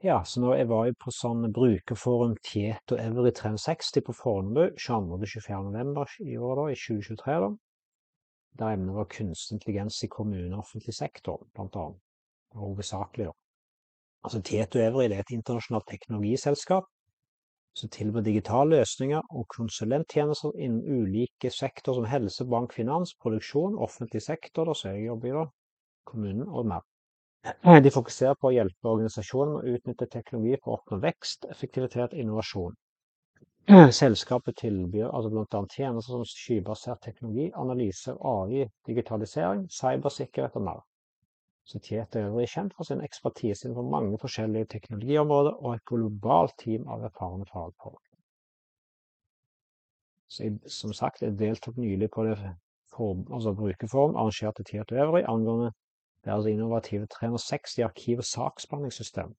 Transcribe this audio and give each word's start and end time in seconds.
Ja, 0.00 0.20
så 0.24 0.38
nå 0.38 0.52
jeg 0.54 0.68
var 0.70 0.92
på 1.02 1.10
sånn 1.10 1.48
brukerforum 1.50 2.36
Tieto 2.46 2.94
Every 3.02 3.32
360 3.34 4.04
på 4.06 4.12
Fornebu 4.14 4.76
22.-24. 4.78 5.56
november 5.66 6.12
i 6.22 6.36
år, 6.38 6.52
da, 6.60 6.66
i 6.70 6.76
2023. 6.78 7.38
da. 7.42 7.48
Der 8.60 8.76
emnet 8.76 8.94
var 8.94 9.08
kunstig 9.10 9.56
intelligens 9.56 9.96
i 10.06 10.08
kommune 10.12 10.52
og 10.52 10.60
offentlig 10.62 10.94
sektor, 10.94 11.42
blant 11.50 11.74
annet. 11.82 11.98
Hovedsakelig, 12.54 13.26
da. 13.26 13.34
Altså 14.22 14.42
Tieto 14.46 14.78
Every 14.78 15.08
er 15.08 15.16
et 15.18 15.32
internasjonalt 15.34 15.90
teknologiselskap 15.90 16.86
som 17.74 17.90
tilbyr 17.90 18.22
digitale 18.28 18.78
løsninger 18.78 19.34
og 19.34 19.48
konsulenttjenester 19.50 20.54
innen 20.62 20.86
ulike 20.86 21.50
sektorer 21.50 21.98
som 21.98 22.08
helse, 22.12 22.46
bank, 22.46 22.70
finans, 22.78 23.16
produksjon, 23.18 23.74
offentlig 23.74 24.22
sektor, 24.22 24.70
da, 24.70 24.78
så 24.78 24.94
jeg 24.94 25.10
jobber 25.10 25.32
i 25.32 25.36
da, 25.40 25.44
kommunen 26.06 26.46
og 26.46 26.70
mer. 26.70 26.86
De 27.84 27.90
fokuserer 27.94 28.36
på 28.40 28.50
å 28.50 28.54
hjelpe 28.54 28.90
organisasjoner 28.90 29.54
med 29.54 29.64
å 29.64 29.78
utnytte 29.78 30.08
teknologi 30.12 30.58
for 30.62 30.72
å 30.72 30.78
oppnå 30.78 30.98
vekst, 31.04 31.46
effektivitet 31.52 32.12
og 32.12 32.20
innovasjon. 32.22 32.76
Selskapet 33.68 34.56
tilbyr 34.56 35.10
altså 35.12 35.30
bl.a. 35.32 35.62
tjenester 35.74 36.14
som 36.14 36.24
skybasert 36.24 37.02
teknologi, 37.04 37.50
analyse, 37.54 38.14
AI, 38.24 38.64
digitalisering, 38.88 39.66
cybersikkerhet 39.68 40.56
og 40.56 40.64
mer. 40.70 40.84
Så 41.68 41.78
Tieto 41.84 42.16
er 42.16 42.30
øvrig 42.30 42.48
kjent 42.48 42.72
for 42.76 42.88
sin 42.88 43.02
ekspertise 43.04 43.66
innenfor 43.66 43.90
mange 43.92 44.16
forskjellige 44.22 44.70
teknologiområder 44.72 45.58
og 45.58 45.74
et 45.74 45.84
globalt 45.90 46.54
team 46.62 46.86
av 46.88 47.04
erfarne 47.04 47.44
fagfolk. 47.50 48.00
Så 50.32 50.46
jeg, 50.46 50.56
som 50.72 50.94
sagt, 50.96 51.20
jeg 51.22 51.36
deltok 51.36 51.76
nylig 51.76 52.08
på 52.14 52.24
det 52.24 52.38
for, 52.94 53.20
altså 53.28 53.52
brukerforum 53.52 54.16
arrangert 54.16 54.64
til 54.64 54.80
og 54.80 54.96
Øvrig 55.04 55.24
angående 55.28 55.74
deres 56.28 56.46
innovative 56.46 57.06
360 57.06 57.78
arkiv- 57.88 58.22
og 58.22 58.28
saksbehandlingssystem. 58.28 59.34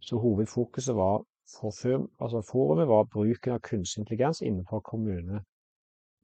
Så 0.00 0.18
hovedfokuset 0.20 0.96
var 0.96 1.24
for 1.58 2.08
altså 2.20 2.40
forumet 2.52 2.88
var 2.88 3.04
bruken 3.04 3.52
av 3.52 3.58
kunstig 3.58 4.00
intelligens 4.00 4.40
innenfor 4.40 4.80
kommune 4.80 5.40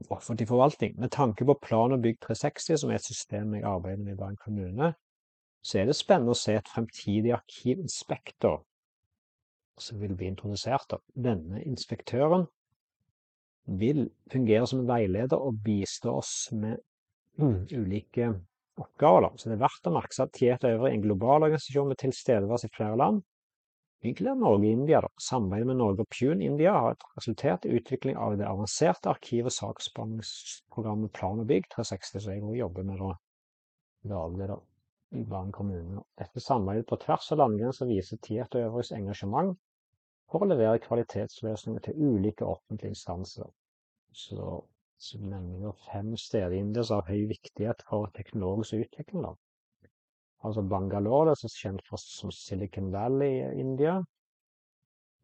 og 0.01 0.13
offentlig 0.17 0.49
forvaltning. 0.49 1.01
Med 1.01 1.11
tanke 1.11 1.45
på 1.45 1.59
Plan 1.63 1.93
og 1.93 2.03
bygg 2.03 2.21
360, 2.21 2.81
som 2.81 2.91
er 2.91 2.95
et 2.95 3.05
system 3.05 3.55
jeg 3.55 3.65
arbeider 3.65 4.05
med 4.05 4.13
i 4.13 4.17
Bergen 4.17 4.37
kommune, 4.45 4.93
så 5.63 5.79
er 5.79 5.89
det 5.89 5.97
spennende 5.97 6.35
å 6.37 6.39
se 6.39 6.55
et 6.55 6.69
fremtidig 6.75 7.33
arkivinspektor 7.35 8.61
som 9.79 10.01
vil 10.01 10.15
bli 10.17 10.29
introdusert. 10.31 10.95
Denne 11.15 11.65
inspektøren 11.65 12.47
vil 13.67 14.11
fungere 14.33 14.67
som 14.67 14.85
en 14.85 14.89
veileder 14.89 15.37
og 15.37 15.59
bistå 15.65 16.15
oss 16.21 16.53
med 16.53 16.79
mm, 17.41 17.67
ulike 17.73 18.31
oppgaver. 18.83 19.27
Da. 19.27 19.31
Så 19.37 19.49
det 19.49 19.57
er 19.57 19.65
verdt 19.65 19.89
å 19.89 19.95
merke 19.95 20.17
seg 20.17 20.29
at 20.29 20.37
Tieto 20.37 20.69
er 20.69 20.85
en 20.91 21.05
global 21.05 21.47
organisasjon 21.47 21.91
med 21.91 22.01
tilstedeværelse 22.03 22.71
i 22.71 22.77
flere 22.77 23.01
land, 23.01 23.25
inkludert 24.07 24.41
Norge 24.43 24.63
og 24.63 24.71
India. 24.71 25.03
Da. 25.05 25.11
Samarbeidet 25.29 25.71
med 25.71 25.81
Norge 25.81 26.07
og 26.07 26.13
Pune 26.13 26.47
India 26.47 26.77
har 26.77 26.97
resultert 27.17 27.67
i 27.67 27.75
utvikling 27.79 28.19
av 28.21 28.39
det 28.41 28.49
avanserte 28.49 29.11
arkiv- 29.13 29.51
og 29.51 29.57
saksbehandlingsprogrammet 29.57 31.15
Plan 31.17 31.43
og 31.43 31.51
bygg 31.51 31.69
360, 31.75 32.21
som 32.21 32.33
jeg 32.35 32.45
også 32.45 32.61
jobber 32.61 32.89
med 32.91 33.03
da, 33.03 33.13
daglig 34.15 34.51
da, 34.53 34.59
i 35.17 35.25
Bergen 35.25 35.53
kommune. 35.55 36.05
Dette 36.19 36.43
samarbeidet 36.43 36.89
på 36.91 37.01
tvers 37.07 37.31
av 37.33 37.43
landegrenser 37.43 37.91
viser 37.91 38.21
Tieta 38.23 38.63
Øvrigs 38.67 38.93
engasjement 38.95 39.57
for 40.31 40.43
å 40.43 40.51
levere 40.51 40.83
kvalitetsløsninger 40.83 41.85
til 41.87 42.01
ulike 42.03 42.47
offentlige 42.47 42.95
instanser. 42.95 43.47
Så 44.17 44.65
som 44.99 45.21
nevner 45.31 45.73
fem 45.93 46.17
steder 46.17 46.55
i 46.57 46.59
India 46.59 46.85
som 46.85 47.01
har 47.01 47.13
høy 47.13 47.27
viktighet 47.29 47.83
for 47.89 48.11
teknologisk 48.17 48.87
utvikling. 48.87 49.23
Da. 49.27 49.35
Altså 50.45 50.63
Bangalore, 50.63 51.35
det 51.35 51.49
er 51.49 51.57
kjent 51.61 51.89
for 51.89 52.01
som 52.01 52.33
Silicon 52.33 52.93
Valley 52.93 53.41
i 53.41 53.61
India. 53.61 53.99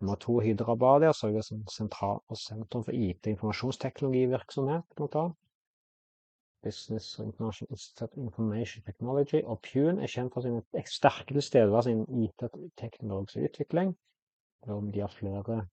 Nummer 0.00 0.19
to 0.19 0.41
Hyderabad, 0.41 1.06
som 1.15 1.37
er 1.37 1.47
sentral 1.70 2.20
og 2.28 2.37
sentrum 2.37 2.84
for 2.84 2.93
IT- 2.93 3.27
og 3.27 3.31
informasjonsteknologivirksomhet. 3.37 4.83
blant 4.97 5.15
annet. 5.15 5.37
Business 6.62 7.19
Information 7.19 8.83
Technology. 8.87 9.43
Og 9.44 9.60
Pune 9.62 10.03
er 10.03 10.06
kjent 10.06 10.34
for 10.34 10.41
sin 10.41 10.62
sterke 10.87 11.34
tilstedeværelse 11.34 11.91
innen 11.91 12.25
IT- 12.25 12.43
og 12.43 12.71
teknologisk 12.77 13.37
utvikling. 13.37 13.97
De 14.66 15.00
har 15.00 15.09
flere 15.09 15.69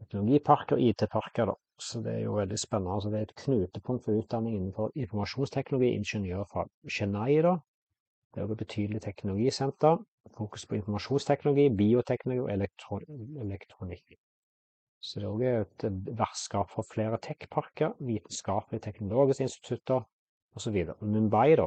teknologiparker 0.00 0.76
og 0.76 0.82
IT-parker. 0.82 1.46
da. 1.46 1.54
Så 1.82 2.00
det 2.04 2.12
er 2.14 2.24
jo 2.26 2.36
veldig 2.36 2.58
spennende. 2.60 2.94
Altså, 2.94 3.10
det 3.10 3.18
er 3.18 3.28
et 3.28 3.38
knutepunkt 3.44 4.04
for 4.04 4.18
utdanning 4.20 4.56
innenfor 4.56 4.92
informasjonsteknologi, 4.94 5.88
ingeniørfag. 5.98 6.70
Chennai, 6.96 7.40
da. 7.42 7.56
Det 8.32 8.40
er 8.40 8.46
jo 8.46 8.54
et 8.54 8.62
betydelig 8.64 9.02
teknologisenter. 9.02 9.98
Fokus 10.36 10.66
på 10.66 10.78
informasjonsteknologi, 10.78 11.68
bioteknologi 11.76 12.44
og 12.44 12.52
elektro 12.52 13.00
elektronikk. 13.44 14.14
Så 15.02 15.18
det 15.18 15.26
er 15.26 15.32
også 15.32 15.88
et 15.88 16.16
vertskap 16.18 16.70
for 16.70 16.86
flere 16.86 17.18
tech-parker, 17.18 17.96
vitenskapelige 17.98 18.84
teknologiske 18.84 19.48
institutter 19.48 20.04
osv. 20.56 20.76
Mumbai, 21.00 21.56
da. 21.58 21.66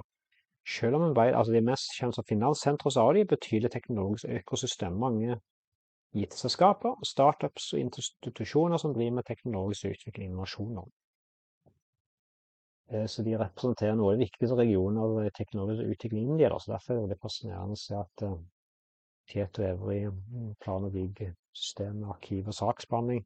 Selv 0.78 0.96
om 0.96 1.02
Mumbai 1.02 1.34
altså 1.34 1.52
de 1.54 1.59
er 1.59 1.68
mest 1.68 1.92
kjent 2.00 2.16
som 2.16 2.25
finanssentre, 2.30 2.92
så 2.92 3.04
har 3.04 3.14
de 3.14 3.25
et 3.25 3.34
betydelig 3.36 3.72
teknologisk 3.72 4.31
økosystem. 4.40 4.96
Mange 5.04 5.36
IT-selskaper, 6.16 6.96
startups 7.03 7.74
og 7.74 7.81
institusjoner 7.81 8.80
som 8.81 8.94
driver 8.96 9.18
med 9.20 9.28
teknologisk 9.28 9.90
utvikling 9.92 10.30
og 10.30 10.31
innovasjoner. 10.31 10.88
Eh, 12.92 13.06
så 13.12 13.24
de 13.26 13.38
representerer 13.40 13.98
noen 14.00 14.22
av 14.24 14.58
regioner 14.59 15.02
av 15.04 15.30
teknologisk 15.38 15.96
utvikling 15.96 16.28
i 16.28 16.36
India. 16.36 16.52
Så 16.59 16.72
derfor 16.72 17.02
er 17.02 17.08
det 17.12 17.22
fascinerende 17.22 17.78
å 17.78 17.81
se 17.81 17.98
at 18.00 18.25
uh, 18.28 18.38
Tieto 19.31 19.64
Evry, 19.66 20.06
mm, 20.06 20.54
plan- 20.62 20.86
og 20.86 20.94
byggsystem, 20.94 22.04
arkiv 22.14 22.48
og 22.48 22.54
saksbehandling 22.54 23.25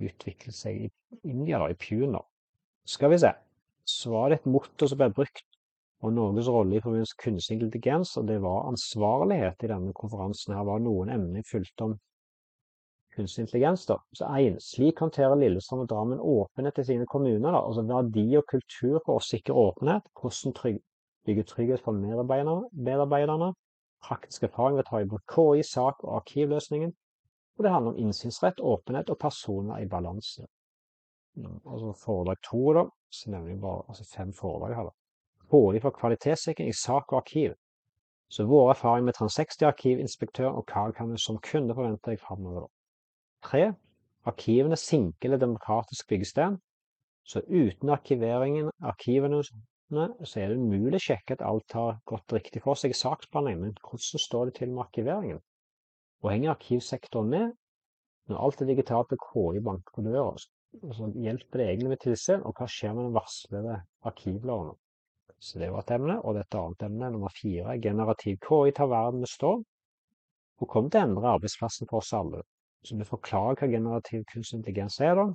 utviklet 0.00 0.56
seg 0.56 0.86
i 0.86 0.90
India, 1.22 1.60
da, 1.60 1.70
i 1.70 1.78
Pune. 1.78 2.20
Skal 2.88 3.12
vi 3.12 3.20
se. 3.22 3.30
Så 3.86 4.10
var 4.12 4.30
det 4.30 4.40
et 4.40 4.50
motto 4.50 4.88
som 4.88 4.98
ble 4.98 5.10
brukt 5.14 5.46
og 6.00 6.14
Norges 6.16 6.48
rolle 6.48 6.78
i 6.78 6.80
forbindelse 6.80 7.14
med 7.16 7.22
kunstig 7.24 7.56
intelligens, 7.56 8.14
og 8.16 8.28
det 8.28 8.38
var 8.40 8.68
ansvarlighet 8.70 9.64
i 9.64 9.68
denne 9.68 9.92
konferansen. 9.96 10.54
Her 10.56 10.64
var 10.64 10.80
noen 10.80 11.12
emner 11.12 11.44
fulgt 11.44 11.84
om 11.84 11.98
kunstig 13.16 13.42
intelligens. 13.42 13.86
da. 13.86 13.96
Så 14.14 14.24
en, 14.24 14.60
Slik 14.60 15.00
håndterer 15.00 15.34
Lillestrøm 15.34 15.80
og 15.84 15.88
Drammen 15.88 16.20
åpenhet 16.20 16.74
til 16.74 16.84
sine 16.84 17.06
kommuner. 17.06 17.52
da. 17.52 17.60
Altså 17.66 17.82
Verdi 17.82 18.36
og 18.36 18.44
kultur 18.50 19.00
for 19.04 19.18
å 19.18 19.24
sikre 19.24 19.54
åpenhet. 19.54 20.02
Hvordan 20.20 20.54
trygg, 20.54 20.78
bygge 21.26 21.44
trygghet 21.44 21.80
for 21.84 21.92
medarbeiderne. 21.92 23.52
Praktisk 24.02 24.42
erfaring 24.42 24.76
ved 24.76 24.86
å 24.86 24.90
ta 24.90 25.00
i 25.00 25.08
bruk 25.08 25.26
KI, 25.34 25.62
sak 25.62 26.04
og 26.04 26.14
arkivløsningen. 26.22 26.92
Og 27.58 27.64
det 27.64 27.72
handler 27.72 27.92
om 27.92 27.98
innsynsrett, 27.98 28.60
åpenhet 28.60 29.10
og 29.10 29.18
personer 29.18 29.82
i 29.82 29.88
balanse. 29.88 30.46
Altså 31.66 31.92
Foredrag 32.04 32.40
to, 32.50 32.72
da, 32.72 32.86
så 33.10 33.30
nevner 33.30 33.52
vi 33.52 33.60
bare 33.60 33.82
altså 33.88 34.04
fem 34.16 34.32
foredrag 34.32 34.76
her. 34.76 34.88
da. 34.88 34.96
KI 35.50 35.80
for 35.82 35.90
kvalitetssikring 35.90 36.68
i 36.68 36.72
sak 36.72 37.12
og 37.12 37.16
arkiv. 37.16 37.54
Så 38.30 38.46
vår 38.46 38.70
erfaring 38.70 39.04
med 39.04 39.14
360 39.14 39.66
arkivinspektør 39.66 40.50
og 40.54 40.64
hva 40.70 40.92
kan 40.94 41.10
vi 41.10 41.18
som 41.18 41.40
kunde 41.42 41.74
forvente 41.74 42.10
deg 42.10 42.20
framover. 42.22 42.68
3. 43.46 43.70
Arkivene 44.30 44.76
sinker 44.76 45.28
eller 45.28 45.40
demokratisk 45.40 46.08
byggestein. 46.12 46.58
Så 47.24 47.42
uten 47.46 47.92
arkiveringen 47.94 48.70
arkivene 48.82 49.42
så 49.42 50.40
er 50.40 50.52
det 50.52 50.58
umulig 50.58 51.00
å 51.00 51.04
sjekke 51.04 51.36
at 51.36 51.46
alt 51.46 51.74
har 51.74 51.98
gått 52.06 52.34
riktig 52.36 52.62
for 52.64 52.78
seg 52.78 52.94
i 52.94 52.98
saksbehandlingen. 52.98 53.64
Men 53.64 53.78
hvordan 53.86 54.24
står 54.26 54.50
det 54.50 54.58
til 54.60 54.70
med 54.74 54.84
arkiveringen? 54.84 55.40
Og 56.22 56.30
henger 56.30 56.54
arkivsektoren 56.54 57.32
med? 57.32 57.56
Når 58.30 58.44
alt 58.46 58.62
er 58.62 58.70
digitalt 58.70 59.10
på 59.10 59.18
KI 59.24 59.62
banker 59.66 59.96
på 59.96 60.04
døra, 60.06 60.36
så 60.94 61.08
hjelper 61.18 61.58
det 61.58 61.66
egentlig 61.66 61.94
med 61.94 62.02
tilsyn, 62.04 62.44
og 62.46 62.54
hva 62.54 62.68
skjer 62.70 62.94
med 62.94 63.08
den 63.08 63.16
varslede 63.16 63.80
arkivloven? 64.06 64.76
Så 65.40 65.58
det 65.58 65.70
var 65.72 65.82
et 65.82 65.90
emne. 65.96 66.18
Og 66.20 66.36
dette 66.36 66.60
annet 66.60 66.84
emne, 66.86 67.10
nummer 67.10 67.32
fire, 67.34 67.78
generativ 67.82 68.38
KI 68.44 68.74
tar 68.76 68.90
verden 68.92 69.24
med 69.24 69.32
storm 69.32 69.64
og 70.60 70.68
kommer 70.68 70.92
til 70.92 71.00
å 71.00 71.08
endre 71.08 71.30
arbeidsplassen 71.38 71.88
for 71.88 72.02
oss 72.02 72.12
alle. 72.12 72.42
Så 72.84 72.96
vi 72.96 73.04
forklarer 73.04 73.58
hva 73.60 73.68
generativ 73.68 74.24
kunstig 74.32 74.60
intelligens 74.60 75.00
er. 75.04 75.14
da. 75.18 75.26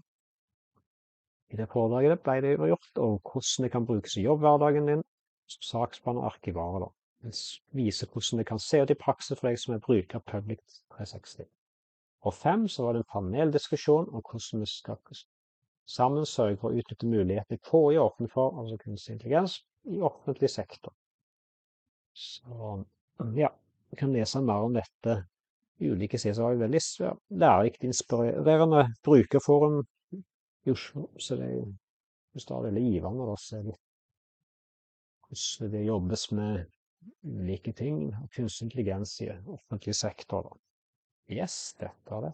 I 1.53 1.59
det 1.59 1.69
foredraget 1.69 2.23
ble 2.25 2.39
det 2.41 2.55
gjort, 2.57 2.93
og 2.97 3.19
hvordan 3.21 3.65
det 3.65 3.71
kan 3.71 3.85
brukes 3.85 4.17
i 4.17 4.25
jobbhverdagen 4.25 4.87
din 4.89 5.03
som 5.51 5.67
saksbehandler 5.69 6.23
og 6.23 6.31
arkivarer. 6.33 6.87
da. 6.87 6.89
Det 7.25 7.35
viser 7.77 8.09
hvordan 8.11 8.41
det 8.41 8.47
kan 8.47 8.59
se 8.59 8.81
ut 8.81 8.89
i 8.89 9.01
praksis 9.05 9.39
for 9.39 9.49
deg 9.49 9.59
som 9.61 9.75
er 9.75 9.85
bruker 9.85 10.19
av 10.19 10.25
Public 10.31 10.81
360. 10.97 11.45
Og 12.25 12.33
fem 12.33 12.67
så 12.67 12.83
var 12.83 12.93
det 12.93 13.03
en 13.03 13.11
paneldiskusjon 13.13 14.09
om 14.09 14.21
hvordan 14.25 14.63
vi 14.63 14.69
skal 14.69 14.97
sammen 15.85 16.25
sørge 16.25 16.57
for 16.57 16.73
å 16.73 16.81
utnytte 16.81 17.09
muligheter 17.09 17.61
på 17.69 17.91
i 17.93 18.01
offentlig 18.01 18.33
for, 18.33 18.57
altså 18.59 18.77
kunstig 18.81 19.13
intelligens, 19.13 19.59
i 19.85 20.01
offentlig 20.01 20.49
sektor. 20.49 20.93
Så 22.17 22.83
ja, 23.37 23.51
vi 23.89 23.99
kan 23.99 24.13
lese 24.13 24.41
mer 24.41 24.65
om 24.65 24.73
dette 24.73 25.19
ulike 25.81 26.17
det 26.21 26.37
var 26.37 26.55
veldig 26.59 26.79
lærerikt, 27.35 27.83
inspirerende 27.83 28.93
brukerforum 29.03 29.83
i 30.65 30.71
Oslo. 30.71 31.09
Så 31.19 31.35
det 31.39 31.45
er 31.49 31.55
jo 31.57 31.65
stadig 32.39 32.71
veldig 32.71 32.91
givende 32.91 33.23
å 33.31 33.35
se 33.39 33.61
hvordan 33.63 33.81
det 35.73 35.87
jobbes 35.87 36.31
med 36.31 36.65
ulike 37.25 37.73
ting, 37.73 38.15
kunstig 38.33 38.65
intelligens 38.69 39.21
i 39.21 39.29
offentlig 39.29 39.95
sektor. 39.97 40.41
Da. 40.47 40.51
Yes, 41.35 41.75
dette 41.79 42.15
er 42.15 42.21
det. 42.27 42.33